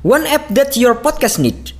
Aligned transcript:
One 0.00 0.24
app 0.24 0.48
that 0.56 0.80
your 0.80 0.96
podcast 0.96 1.36
need. 1.36 1.76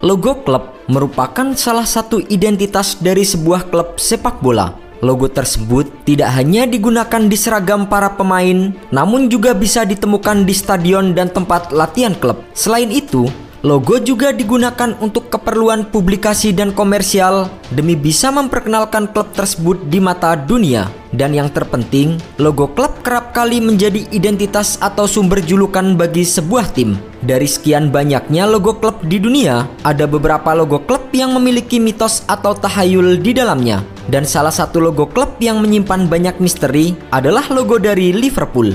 Logo 0.00 0.40
klub 0.40 0.72
merupakan 0.88 1.52
salah 1.52 1.84
satu 1.84 2.24
identitas 2.32 2.96
dari 2.96 3.28
sebuah 3.28 3.68
klub 3.68 4.00
sepak 4.00 4.40
bola. 4.40 4.72
Logo 5.04 5.28
tersebut 5.28 6.08
tidak 6.08 6.32
hanya 6.32 6.64
digunakan 6.64 7.28
di 7.28 7.36
seragam 7.36 7.92
para 7.92 8.16
pemain, 8.16 8.72
namun 8.88 9.28
juga 9.28 9.52
bisa 9.52 9.84
ditemukan 9.84 10.48
di 10.48 10.56
stadion 10.56 11.12
dan 11.12 11.28
tempat 11.28 11.76
latihan 11.76 12.16
klub. 12.16 12.40
Selain 12.56 12.88
itu, 12.88 13.28
Logo 13.66 13.98
juga 13.98 14.30
digunakan 14.30 14.94
untuk 15.02 15.34
keperluan 15.34 15.90
publikasi 15.90 16.54
dan 16.54 16.70
komersial 16.70 17.50
demi 17.74 17.98
bisa 17.98 18.30
memperkenalkan 18.30 19.10
klub 19.10 19.34
tersebut 19.34 19.82
di 19.90 19.98
mata 19.98 20.38
dunia. 20.38 20.86
Dan 21.10 21.34
yang 21.34 21.50
terpenting, 21.50 22.22
logo 22.38 22.70
klub 22.70 23.02
kerap 23.02 23.34
kali 23.34 23.58
menjadi 23.58 24.06
identitas 24.14 24.78
atau 24.78 25.10
sumber 25.10 25.42
julukan 25.42 25.98
bagi 25.98 26.22
sebuah 26.22 26.70
tim. 26.70 27.02
Dari 27.18 27.50
sekian 27.50 27.90
banyaknya 27.90 28.46
logo 28.46 28.78
klub 28.78 29.02
di 29.02 29.18
dunia, 29.18 29.66
ada 29.82 30.06
beberapa 30.06 30.54
logo 30.54 30.78
klub 30.86 31.10
yang 31.10 31.34
memiliki 31.34 31.82
mitos 31.82 32.22
atau 32.30 32.54
tahayul 32.54 33.18
di 33.18 33.34
dalamnya. 33.34 33.82
Dan 34.06 34.22
salah 34.22 34.54
satu 34.54 34.78
logo 34.78 35.10
klub 35.10 35.34
yang 35.42 35.58
menyimpan 35.58 36.06
banyak 36.06 36.38
misteri 36.38 36.94
adalah 37.10 37.50
logo 37.50 37.74
dari 37.82 38.14
Liverpool. 38.14 38.70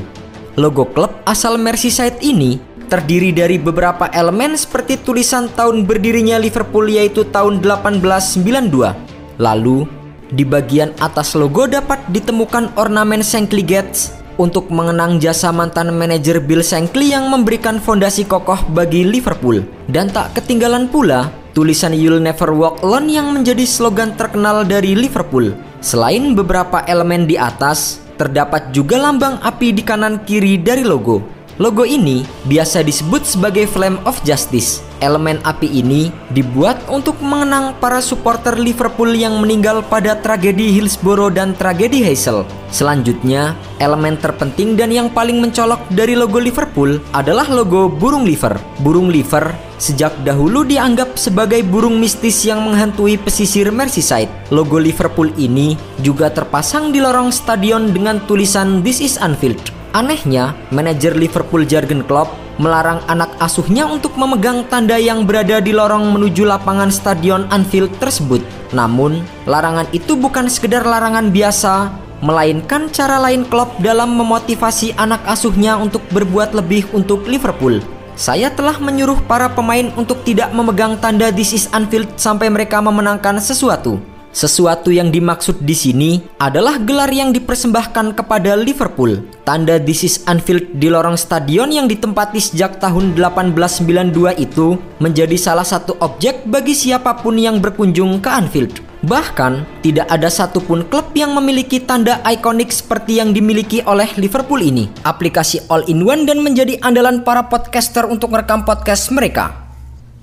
Logo 0.59 0.85
klub 0.85 1.23
asal 1.25 1.57
Merseyside 1.57 2.21
ini 2.21 2.72
terdiri 2.93 3.33
dari 3.33 3.57
beberapa 3.57 4.05
elemen 4.13 4.53
seperti 4.53 5.01
tulisan 5.01 5.49
tahun 5.49 5.89
berdirinya 5.89 6.37
Liverpool 6.37 6.85
yaitu 6.85 7.25
tahun 7.25 7.57
1892. 7.65 9.41
Lalu, 9.41 9.89
di 10.29 10.45
bagian 10.45 10.93
atas 11.01 11.33
logo 11.33 11.65
dapat 11.65 12.05
ditemukan 12.13 12.77
ornamen 12.77 13.25
Shankly 13.25 13.65
Gates 13.65 14.13
untuk 14.37 14.69
mengenang 14.69 15.17
jasa 15.17 15.49
mantan 15.49 15.89
manajer 15.97 16.37
Bill 16.37 16.61
Shankly 16.61 17.17
yang 17.17 17.33
memberikan 17.33 17.81
fondasi 17.81 18.29
kokoh 18.29 18.61
bagi 18.77 19.01
Liverpool. 19.01 19.65
Dan 19.89 20.13
tak 20.13 20.37
ketinggalan 20.37 20.85
pula 20.85 21.33
tulisan 21.57 21.97
You'll 21.97 22.21
Never 22.21 22.53
Walk 22.53 22.85
Alone 22.85 23.09
yang 23.09 23.33
menjadi 23.33 23.65
slogan 23.65 24.13
terkenal 24.13 24.61
dari 24.69 24.93
Liverpool. 24.93 25.49
Selain 25.81 26.37
beberapa 26.37 26.85
elemen 26.85 27.25
di 27.25 27.41
atas, 27.41 28.05
terdapat 28.21 28.69
juga 28.69 29.01
lambang 29.01 29.41
api 29.41 29.73
di 29.73 29.81
kanan 29.81 30.21
kiri 30.21 30.61
dari 30.61 30.85
logo. 30.85 31.42
Logo 31.61 31.85
ini 31.85 32.25
biasa 32.49 32.81
disebut 32.81 33.29
sebagai 33.29 33.69
Flame 33.69 34.01
of 34.09 34.17
Justice. 34.25 34.81
Elemen 35.05 35.37
api 35.45 35.69
ini 35.69 36.09
dibuat 36.33 36.81
untuk 36.89 37.19
mengenang 37.21 37.77
para 37.77 38.01
supporter 38.01 38.57
Liverpool 38.57 39.13
yang 39.13 39.37
meninggal 39.37 39.85
pada 39.85 40.17
tragedi 40.17 40.73
Hillsborough 40.73 41.29
dan 41.29 41.53
tragedi 41.53 42.01
Hazel. 42.01 42.41
Selanjutnya, 42.73 43.53
elemen 43.77 44.17
terpenting 44.17 44.73
dan 44.73 44.89
yang 44.89 45.13
paling 45.13 45.37
mencolok 45.43 45.85
dari 45.93 46.17
logo 46.17 46.41
Liverpool 46.41 46.97
adalah 47.13 47.45
logo 47.45 47.85
burung 47.85 48.25
liver. 48.25 48.57
Burung 48.81 49.13
liver 49.13 49.53
sejak 49.77 50.15
dahulu 50.23 50.63
dianggap 50.63 51.19
sebagai 51.19 51.61
burung 51.67 51.99
mistis 51.99 52.47
yang 52.47 52.63
menghantui 52.63 53.19
pesisir 53.19 53.69
Merseyside. 53.69 54.31
Logo 54.49 54.79
Liverpool 54.79 55.29
ini 55.35 55.77
juga 55.99 56.31
terpasang 56.31 56.89
di 56.89 57.03
lorong 57.03 57.29
stadion 57.29 57.91
dengan 57.91 58.23
tulisan 58.25 58.81
This 58.81 59.03
is 59.03 59.19
Anfield. 59.19 59.72
Anehnya, 59.93 60.57
manajer 60.73 61.13
Liverpool 61.13 61.69
Jurgen 61.69 62.01
Klopp 62.01 62.33
melarang 62.57 63.01
anak 63.05 63.29
asuhnya 63.37 63.85
untuk 63.85 64.17
memegang 64.17 64.65
tanda 64.65 64.97
yang 64.97 65.21
berada 65.21 65.61
di 65.61 65.69
lorong 65.69 66.09
menuju 66.09 66.49
lapangan 66.49 66.89
stadion 66.89 67.45
Anfield 67.53 67.93
tersebut. 68.01 68.41
Namun, 68.73 69.21
larangan 69.45 69.85
itu 69.93 70.17
bukan 70.17 70.49
sekedar 70.49 70.81
larangan 70.81 71.29
biasa, 71.29 71.93
melainkan 72.25 72.89
cara 72.89 73.21
lain 73.21 73.45
Klopp 73.45 73.77
dalam 73.85 74.17
memotivasi 74.17 74.97
anak 74.97 75.21
asuhnya 75.29 75.77
untuk 75.77 76.01
berbuat 76.09 76.57
lebih 76.57 76.89
untuk 76.89 77.29
Liverpool. 77.29 77.77
Saya 78.17 78.49
telah 78.49 78.77
menyuruh 78.81 79.21
para 79.29 79.49
pemain 79.49 79.93
untuk 79.93 80.25
tidak 80.25 80.53
memegang 80.57 80.97
tanda 81.01 81.29
This 81.29 81.53
is 81.53 81.65
Anfield 81.69 82.09
sampai 82.17 82.49
mereka 82.49 82.81
memenangkan 82.81 83.37
sesuatu. 83.41 84.12
Sesuatu 84.33 84.89
yang 84.89 85.13
dimaksud 85.13 85.61
di 85.61 85.77
sini 85.77 86.17
adalah 86.41 86.81
gelar 86.81 87.13
yang 87.13 87.29
dipersembahkan 87.29 88.17
kepada 88.17 88.57
Liverpool. 88.57 89.21
Tanda 89.45 89.77
This 89.77 90.01
is 90.01 90.15
Anfield 90.25 90.73
di 90.73 90.89
lorong 90.89 91.13
stadion 91.13 91.69
yang 91.69 91.85
ditempati 91.85 92.41
sejak 92.41 92.81
tahun 92.81 93.13
1892 93.13 94.41
itu 94.41 94.81
menjadi 94.97 95.37
salah 95.37 95.61
satu 95.61 96.01
objek 96.01 96.49
bagi 96.49 96.73
siapa 96.73 97.13
pun 97.21 97.37
yang 97.37 97.61
berkunjung 97.61 98.25
ke 98.25 98.29
Anfield. 98.33 98.81
Bahkan, 99.05 99.85
tidak 99.85 100.09
ada 100.09 100.33
satupun 100.33 100.89
klub 100.89 101.13
yang 101.13 101.37
memiliki 101.37 101.77
tanda 101.77 102.17
ikonik 102.25 102.73
seperti 102.73 103.21
yang 103.21 103.37
dimiliki 103.37 103.85
oleh 103.85 104.09
Liverpool 104.17 104.65
ini. 104.65 104.89
Aplikasi 105.05 105.69
all-in-one 105.69 106.25
dan 106.25 106.41
menjadi 106.41 106.81
andalan 106.81 107.21
para 107.21 107.45
podcaster 107.45 108.09
untuk 108.09 108.33
merekam 108.33 108.65
podcast 108.65 109.13
mereka. 109.13 109.53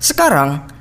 Sekarang, 0.03 0.67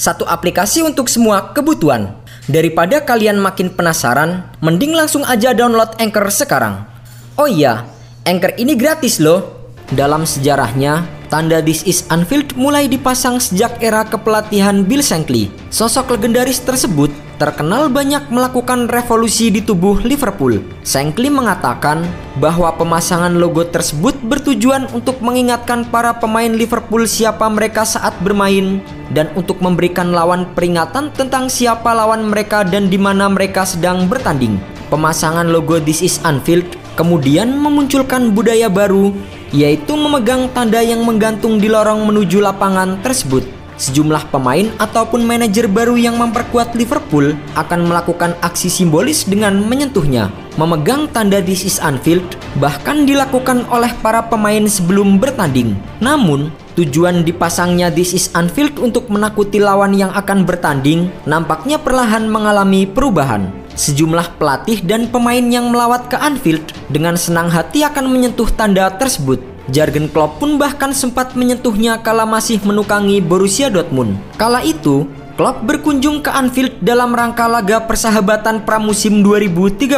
Satu 0.00 0.24
aplikasi 0.24 0.80
untuk 0.80 1.12
semua 1.12 1.52
kebutuhan. 1.52 2.16
Daripada 2.48 3.04
kalian 3.04 3.36
makin 3.36 3.68
penasaran, 3.68 4.48
mending 4.64 4.96
langsung 4.96 5.28
aja 5.28 5.52
download 5.52 5.92
Anchor 6.00 6.32
sekarang. 6.32 6.88
Oh 7.36 7.44
iya, 7.44 7.84
Anchor 8.24 8.56
ini 8.56 8.72
gratis 8.80 9.20
loh. 9.20 9.76
Dalam 9.92 10.24
sejarahnya, 10.24 11.19
tanda 11.30 11.62
This 11.62 11.86
is 11.86 12.02
Anfield 12.10 12.58
mulai 12.58 12.90
dipasang 12.90 13.38
sejak 13.38 13.78
era 13.78 14.02
kepelatihan 14.02 14.82
Bill 14.82 15.00
Shankly. 15.00 15.48
Sosok 15.70 16.18
legendaris 16.18 16.58
tersebut 16.60 17.08
terkenal 17.40 17.88
banyak 17.88 18.28
melakukan 18.28 18.84
revolusi 18.92 19.48
di 19.48 19.64
tubuh 19.64 19.96
Liverpool. 20.04 20.60
Shankly 20.84 21.32
mengatakan 21.32 22.04
bahwa 22.36 22.68
pemasangan 22.76 23.32
logo 23.32 23.64
tersebut 23.64 24.12
bertujuan 24.20 24.90
untuk 24.92 25.24
mengingatkan 25.24 25.88
para 25.88 26.12
pemain 26.20 26.52
Liverpool 26.52 27.08
siapa 27.08 27.48
mereka 27.48 27.88
saat 27.88 28.12
bermain 28.20 28.84
dan 29.16 29.32
untuk 29.32 29.62
memberikan 29.64 30.12
lawan 30.12 30.44
peringatan 30.52 31.14
tentang 31.16 31.48
siapa 31.48 31.96
lawan 31.96 32.28
mereka 32.28 32.60
dan 32.60 32.92
di 32.92 33.00
mana 33.00 33.30
mereka 33.32 33.64
sedang 33.64 34.04
bertanding. 34.04 34.60
Pemasangan 34.92 35.48
logo 35.48 35.80
This 35.80 36.02
is 36.04 36.20
Anfield 36.26 36.66
kemudian 36.98 37.56
memunculkan 37.56 38.36
budaya 38.36 38.68
baru 38.68 39.16
yaitu 39.50 39.94
memegang 39.98 40.50
tanda 40.54 40.82
yang 40.82 41.02
menggantung 41.02 41.58
di 41.58 41.66
lorong 41.66 42.06
menuju 42.06 42.42
lapangan 42.42 42.98
tersebut. 43.02 43.60
Sejumlah 43.80 44.28
pemain 44.28 44.68
ataupun 44.76 45.24
manajer 45.24 45.64
baru 45.64 45.96
yang 45.96 46.20
memperkuat 46.20 46.76
Liverpool 46.76 47.32
akan 47.56 47.88
melakukan 47.88 48.36
aksi 48.44 48.68
simbolis 48.68 49.24
dengan 49.24 49.56
menyentuhnya. 49.56 50.28
Memegang 50.60 51.08
tanda 51.08 51.40
This 51.40 51.64
is 51.64 51.80
Anfield 51.80 52.36
bahkan 52.60 53.08
dilakukan 53.08 53.64
oleh 53.72 53.88
para 54.04 54.20
pemain 54.28 54.68
sebelum 54.68 55.16
bertanding. 55.16 55.72
Namun, 56.04 56.52
tujuan 56.76 57.24
dipasangnya 57.24 57.88
This 57.88 58.12
is 58.12 58.28
Anfield 58.36 58.76
untuk 58.76 59.08
menakuti 59.08 59.56
lawan 59.56 59.96
yang 59.96 60.12
akan 60.12 60.44
bertanding 60.44 61.08
nampaknya 61.24 61.80
perlahan 61.80 62.28
mengalami 62.28 62.84
perubahan. 62.84 63.59
Sejumlah 63.80 64.36
pelatih 64.36 64.84
dan 64.84 65.08
pemain 65.08 65.40
yang 65.40 65.72
melawat 65.72 66.12
ke 66.12 66.16
Anfield 66.20 66.60
dengan 66.92 67.16
senang 67.16 67.48
hati 67.48 67.80
akan 67.80 68.12
menyentuh 68.12 68.52
tanda 68.52 68.92
tersebut. 68.92 69.40
Jurgen 69.72 70.04
Klopp 70.12 70.36
pun 70.36 70.60
bahkan 70.60 70.92
sempat 70.92 71.32
menyentuhnya 71.32 71.96
kala 72.04 72.28
masih 72.28 72.60
menukangi 72.60 73.24
Borussia 73.24 73.72
Dortmund. 73.72 74.20
Kala 74.36 74.60
itu, 74.68 75.08
Klopp 75.40 75.64
berkunjung 75.64 76.20
ke 76.20 76.28
Anfield 76.28 76.76
dalam 76.84 77.16
rangka 77.16 77.48
laga 77.48 77.80
persahabatan 77.80 78.68
pramusim 78.68 79.24
2013. 79.24 79.96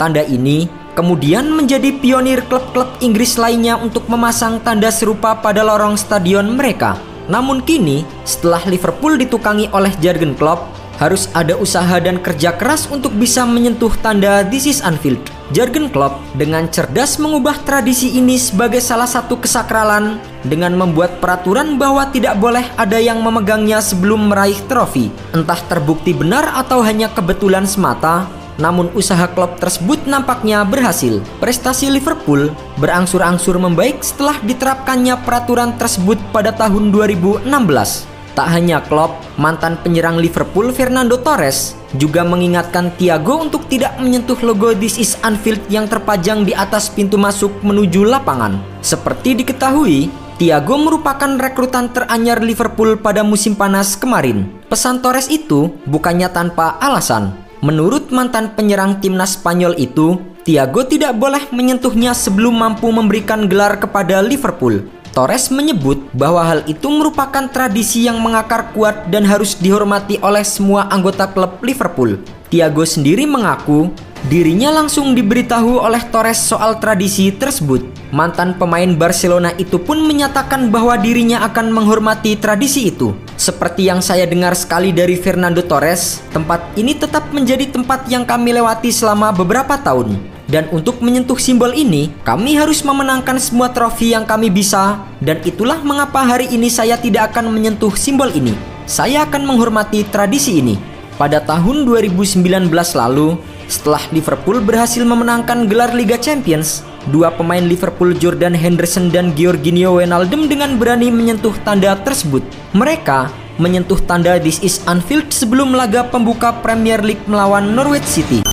Tanda 0.00 0.24
ini 0.24 0.72
kemudian 0.96 1.52
menjadi 1.52 1.92
pionir 1.92 2.40
klub-klub 2.48 2.96
Inggris 3.04 3.36
lainnya 3.36 3.76
untuk 3.76 4.08
memasang 4.08 4.56
tanda 4.64 4.88
serupa 4.88 5.36
pada 5.36 5.60
lorong 5.60 6.00
stadion 6.00 6.48
mereka. 6.56 6.96
Namun 7.28 7.60
kini, 7.60 8.08
setelah 8.24 8.64
Liverpool 8.64 9.20
ditukangi 9.20 9.68
oleh 9.76 9.92
Jurgen 10.00 10.32
Klopp, 10.32 10.81
harus 10.98 11.30
ada 11.32 11.56
usaha 11.56 11.96
dan 12.00 12.20
kerja 12.20 12.56
keras 12.56 12.88
untuk 12.90 13.14
bisa 13.16 13.46
menyentuh 13.46 13.92
tanda 14.00 14.42
This 14.44 14.68
is 14.68 14.80
Anfield. 14.82 15.20
Jurgen 15.52 15.92
Klopp 15.92 16.16
dengan 16.32 16.64
cerdas 16.72 17.20
mengubah 17.20 17.60
tradisi 17.68 18.16
ini 18.16 18.40
sebagai 18.40 18.80
salah 18.80 19.04
satu 19.04 19.36
kesakralan 19.36 20.16
dengan 20.48 20.72
membuat 20.72 21.20
peraturan 21.20 21.76
bahwa 21.76 22.08
tidak 22.08 22.40
boleh 22.40 22.64
ada 22.80 22.96
yang 22.96 23.20
memegangnya 23.20 23.84
sebelum 23.84 24.32
meraih 24.32 24.56
trofi. 24.64 25.12
Entah 25.36 25.60
terbukti 25.68 26.16
benar 26.16 26.56
atau 26.56 26.80
hanya 26.80 27.12
kebetulan 27.12 27.68
semata, 27.68 28.24
namun 28.56 28.88
usaha 28.96 29.28
klub 29.28 29.60
tersebut 29.60 30.04
nampaknya 30.08 30.64
berhasil. 30.64 31.20
Prestasi 31.40 31.92
Liverpool 31.92 32.52
berangsur-angsur 32.80 33.56
membaik 33.60 34.00
setelah 34.00 34.36
diterapkannya 34.40 35.20
peraturan 35.20 35.76
tersebut 35.76 36.16
pada 36.32 36.52
tahun 36.52 36.92
2016. 36.92 38.11
Tak 38.32 38.48
hanya 38.48 38.80
Klopp, 38.80 39.20
mantan 39.36 39.76
penyerang 39.84 40.16
Liverpool 40.16 40.72
Fernando 40.72 41.20
Torres 41.20 41.76
juga 42.00 42.24
mengingatkan 42.24 42.88
Thiago 42.96 43.44
untuk 43.44 43.68
tidak 43.68 44.00
menyentuh 44.00 44.40
logo 44.40 44.72
This 44.72 44.96
is 44.96 45.20
Anfield 45.20 45.60
yang 45.68 45.84
terpajang 45.84 46.48
di 46.48 46.56
atas 46.56 46.88
pintu 46.88 47.20
masuk 47.20 47.52
menuju 47.60 48.08
lapangan. 48.08 48.56
Seperti 48.80 49.36
diketahui, 49.36 50.08
Thiago 50.40 50.80
merupakan 50.80 51.28
rekrutan 51.36 51.92
teranyar 51.92 52.40
Liverpool 52.40 52.96
pada 52.96 53.20
musim 53.20 53.52
panas 53.52 54.00
kemarin. 54.00 54.48
Pesan 54.72 55.04
Torres 55.04 55.28
itu 55.28 55.68
bukannya 55.84 56.32
tanpa 56.32 56.80
alasan. 56.80 57.36
Menurut 57.62 58.10
mantan 58.10 58.56
penyerang 58.56 58.98
timnas 58.98 59.38
Spanyol 59.38 59.76
itu, 59.78 60.18
Thiago 60.42 60.82
tidak 60.82 61.14
boleh 61.14 61.46
menyentuhnya 61.54 62.10
sebelum 62.10 62.58
mampu 62.58 62.90
memberikan 62.90 63.46
gelar 63.46 63.78
kepada 63.78 64.18
Liverpool. 64.18 64.82
Torres 65.12 65.52
menyebut 65.52 66.08
bahwa 66.16 66.40
hal 66.40 66.64
itu 66.64 66.88
merupakan 66.88 67.44
tradisi 67.52 68.08
yang 68.08 68.16
mengakar 68.16 68.72
kuat 68.72 69.12
dan 69.12 69.28
harus 69.28 69.52
dihormati 69.60 70.16
oleh 70.24 70.40
semua 70.40 70.88
anggota 70.88 71.28
klub 71.28 71.60
Liverpool. 71.60 72.16
Thiago 72.48 72.80
sendiri 72.88 73.28
mengaku 73.28 73.92
dirinya 74.32 74.72
langsung 74.72 75.12
diberitahu 75.12 75.84
oleh 75.84 76.00
Torres 76.08 76.40
soal 76.40 76.80
tradisi 76.80 77.28
tersebut. 77.28 77.84
Mantan 78.08 78.56
pemain 78.56 78.88
Barcelona 78.96 79.52
itu 79.60 79.76
pun 79.76 80.00
menyatakan 80.00 80.72
bahwa 80.72 80.96
dirinya 80.96 81.44
akan 81.44 81.72
menghormati 81.72 82.40
tradisi 82.40 82.88
itu. 82.88 83.12
Seperti 83.36 83.92
yang 83.92 84.00
saya 84.00 84.24
dengar 84.24 84.56
sekali 84.56 84.96
dari 84.96 85.16
Fernando 85.20 85.60
Torres, 85.60 86.24
tempat 86.32 86.72
ini 86.76 86.96
tetap 86.96 87.28
menjadi 87.36 87.68
tempat 87.68 88.08
yang 88.08 88.24
kami 88.24 88.56
lewati 88.56 88.88
selama 88.88 89.28
beberapa 89.32 89.76
tahun. 89.76 90.16
Dan 90.52 90.68
untuk 90.68 91.00
menyentuh 91.00 91.40
simbol 91.40 91.72
ini, 91.72 92.12
kami 92.28 92.60
harus 92.60 92.84
memenangkan 92.84 93.40
semua 93.40 93.72
trofi 93.72 94.12
yang 94.12 94.28
kami 94.28 94.52
bisa 94.52 95.00
dan 95.24 95.40
itulah 95.48 95.80
mengapa 95.80 96.20
hari 96.20 96.44
ini 96.52 96.68
saya 96.68 97.00
tidak 97.00 97.32
akan 97.32 97.48
menyentuh 97.48 97.96
simbol 97.96 98.28
ini. 98.28 98.52
Saya 98.84 99.24
akan 99.24 99.48
menghormati 99.48 100.04
tradisi 100.12 100.60
ini. 100.60 100.76
Pada 101.16 101.40
tahun 101.40 101.88
2019 101.88 102.68
lalu, 102.68 103.40
setelah 103.64 104.04
Liverpool 104.12 104.60
berhasil 104.60 105.00
memenangkan 105.00 105.64
gelar 105.72 105.96
Liga 105.96 106.20
Champions, 106.20 106.84
dua 107.08 107.32
pemain 107.32 107.64
Liverpool 107.64 108.12
Jordan 108.12 108.52
Henderson 108.52 109.08
dan 109.08 109.32
Georginio 109.32 109.96
Wijnaldum 109.96 110.52
dengan 110.52 110.76
berani 110.76 111.08
menyentuh 111.08 111.56
tanda 111.64 111.96
tersebut. 111.96 112.44
Mereka 112.76 113.32
menyentuh 113.56 114.04
tanda 114.04 114.36
This 114.36 114.60
is 114.60 114.84
Anfield 114.84 115.32
sebelum 115.32 115.72
laga 115.72 116.04
pembuka 116.12 116.52
Premier 116.60 117.00
League 117.00 117.24
melawan 117.24 117.72
Norwich 117.72 118.04
City. 118.04 118.44